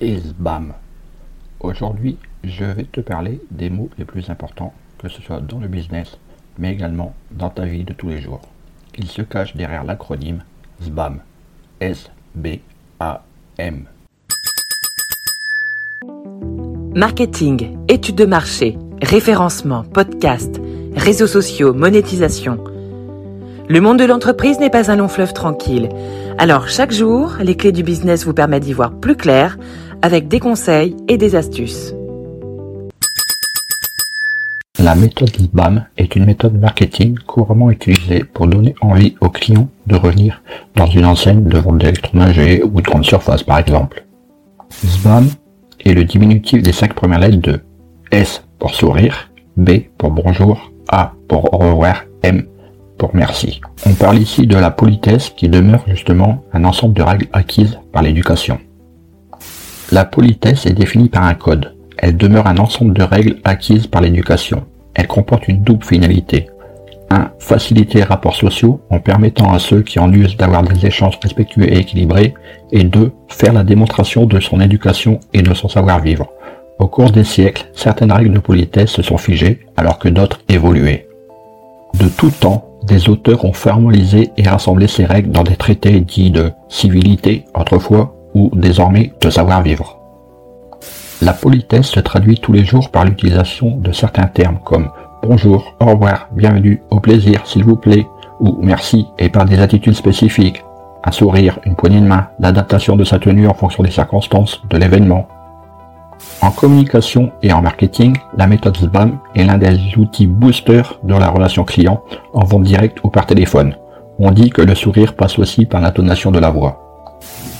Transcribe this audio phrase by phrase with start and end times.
[0.00, 0.72] et SBAM.
[1.60, 5.68] Aujourd'hui, je vais te parler des mots les plus importants, que ce soit dans le
[5.68, 6.16] business,
[6.58, 8.40] mais également dans ta vie de tous les jours.
[8.96, 10.42] Ils se cachent derrière l'acronyme
[10.82, 11.20] SBAM.
[11.80, 12.64] S-B-A-M.
[16.94, 20.60] Marketing, études de marché, référencement, podcast,
[20.96, 22.62] réseaux sociaux, monétisation.
[23.68, 25.88] Le monde de l'entreprise n'est pas un long fleuve tranquille.
[26.38, 29.56] Alors chaque jour, les clés du business vous permettent d'y voir plus clair
[30.02, 31.94] avec des conseils et des astuces.
[34.78, 39.96] La méthode SBAM est une méthode marketing couramment utilisée pour donner envie aux clients de
[39.96, 40.42] revenir
[40.74, 44.06] dans une enseigne de vente d'électroménager ou de grande surface par exemple.
[44.70, 45.28] SBAM
[45.84, 47.60] est le diminutif des cinq premières lettres de
[48.10, 52.46] S pour sourire, B pour bonjour, A pour au revoir, M
[52.96, 53.60] pour merci.
[53.86, 58.02] On parle ici de la politesse qui demeure justement un ensemble de règles acquises par
[58.02, 58.58] l'éducation.
[59.92, 61.74] La politesse est définie par un code.
[61.98, 64.62] Elle demeure un ensemble de règles acquises par l'éducation.
[64.94, 66.48] Elle comporte une double finalité.
[67.10, 67.32] 1.
[67.40, 71.68] Faciliter les rapports sociaux en permettant à ceux qui en usent d'avoir des échanges respectueux
[71.68, 72.34] et équilibrés.
[72.70, 73.10] Et 2.
[73.28, 76.30] Faire la démonstration de son éducation et de son savoir-vivre.
[76.78, 81.08] Au cours des siècles, certaines règles de politesse se sont figées alors que d'autres évoluaient.
[81.98, 86.30] De tout temps, des auteurs ont formalisé et rassemblé ces règles dans des traités dits
[86.30, 88.14] de civilité autrefois
[88.54, 89.98] désormais de savoir-vivre.
[91.20, 94.90] La politesse se traduit tous les jours par l'utilisation de certains termes comme
[95.22, 98.06] bonjour, au revoir, bienvenue, au plaisir, s'il vous plaît,
[98.40, 100.64] ou merci, et par des attitudes spécifiques,
[101.04, 104.78] un sourire, une poignée de main, l'adaptation de sa tenue en fonction des circonstances, de
[104.78, 105.28] l'événement.
[106.42, 111.28] En communication et en marketing, la méthode SBAM est l'un des outils boosters de la
[111.28, 112.02] relation client
[112.32, 113.74] en vente directe ou par téléphone.
[114.18, 116.89] On dit que le sourire passe aussi par l'intonation de la voix.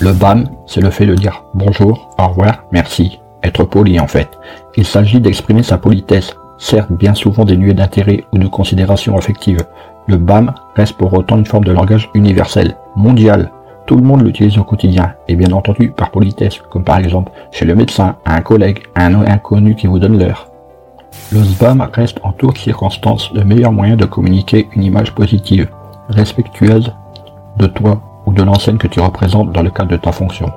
[0.00, 3.20] Le BAM, c'est le fait de dire bonjour, au revoir, merci.
[3.42, 4.30] Être poli en fait.
[4.76, 9.58] Il s'agit d'exprimer sa politesse, certes bien souvent dénuée d'intérêt ou de considération affective.
[10.06, 13.50] Le BAM reste pour autant une forme de langage universel, mondial.
[13.84, 17.66] Tout le monde l'utilise au quotidien, et bien entendu par politesse, comme par exemple chez
[17.66, 20.46] le médecin, à un collègue, à un inconnu qui vous donne l'heure.
[21.30, 25.68] Le SBAM reste en toutes circonstances le meilleur moyen de communiquer une image positive,
[26.08, 26.90] respectueuse
[27.58, 28.00] de toi
[28.32, 30.50] de l'enseigne que tu représentes dans le cadre de ta fonction.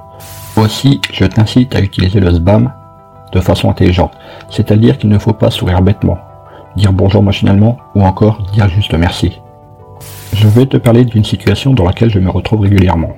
[0.56, 2.72] Aussi, je t'incite à utiliser le SBAM
[3.32, 4.14] de façon intelligente,
[4.50, 6.18] c'est-à-dire qu'il ne faut pas sourire bêtement,
[6.76, 9.42] dire bonjour machinalement ou encore dire juste merci.
[10.34, 13.14] Je vais te parler d'une situation dans laquelle je me retrouve régulièrement.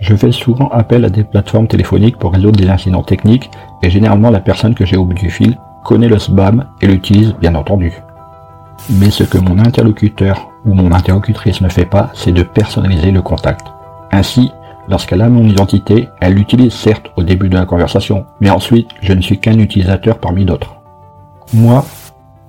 [0.00, 3.50] Je fais souvent appel à des plateformes téléphoniques pour résoudre des incidents techniques
[3.82, 7.34] et généralement la personne que j'ai au bout du fil connaît le SBAM et l'utilise
[7.34, 7.92] bien entendu.
[8.88, 13.22] Mais ce que mon interlocuteur ou mon interlocutrice ne fait pas, c'est de personnaliser le
[13.22, 13.66] contact.
[14.12, 14.50] Ainsi,
[14.88, 19.12] lorsqu'elle a mon identité, elle l'utilise certes au début de la conversation, mais ensuite je
[19.12, 20.76] ne suis qu'un utilisateur parmi d'autres.
[21.54, 21.84] Moi,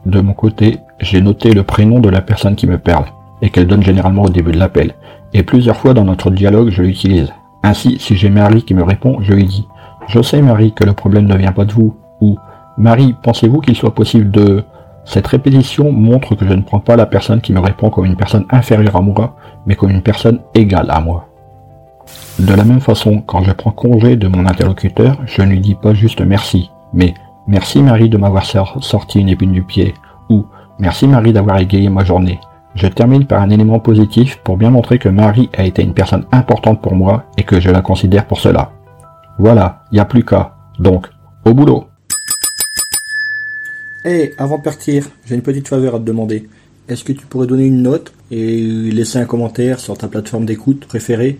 [0.06, 3.06] de mon côté, j'ai noté le prénom de la personne qui me parle,
[3.42, 4.96] et qu'elle donne généralement au début de l'appel,
[5.34, 7.32] et plusieurs fois dans notre dialogue je l'utilise.
[7.64, 9.68] Ainsi, si j'ai Marie qui me répond, je lui dis
[10.08, 12.38] Je sais Marie que le problème ne vient pas de vous, ou
[12.78, 14.64] Marie, pensez-vous qu'il soit possible de...
[15.04, 18.16] Cette répétition montre que je ne prends pas la personne qui me répond comme une
[18.16, 19.36] personne inférieure à moi,
[19.66, 21.28] mais comme une personne égale à moi.
[22.42, 25.76] De la même façon, quand je prends congé de mon interlocuteur, je ne lui dis
[25.76, 27.14] pas juste merci, mais
[27.48, 28.44] merci Marie de m'avoir
[28.82, 29.94] sorti une épine du pied,
[30.28, 30.48] ou
[30.80, 32.40] merci Marie d'avoir égayé ma journée.
[32.74, 36.26] Je termine par un élément positif pour bien montrer que Marie a été une personne
[36.32, 38.72] importante pour moi et que je la considère pour cela.
[39.38, 40.56] Voilà, il n'y a plus qu'à.
[40.80, 41.08] Donc,
[41.46, 41.86] au boulot.
[44.04, 46.50] Hé, avant de partir, j'ai une petite faveur à te demander.
[46.90, 50.86] Est-ce que tu pourrais donner une note et laisser un commentaire sur ta plateforme d'écoute
[50.88, 51.40] préférée?